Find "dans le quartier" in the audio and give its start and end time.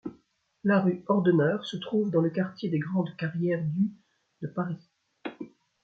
2.09-2.71